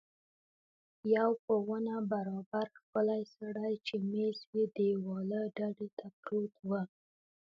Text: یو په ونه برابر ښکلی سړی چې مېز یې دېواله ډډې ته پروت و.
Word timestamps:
یو 1.15 1.29
په 1.45 1.53
ونه 1.67 1.95
برابر 2.11 2.65
ښکلی 2.79 3.23
سړی 3.37 3.73
چې 3.87 3.95
مېز 4.11 4.37
یې 4.53 4.63
دېواله 4.77 5.41
ډډې 5.57 5.87
ته 5.97 6.07
پروت 6.19 6.55
و. 6.67 6.71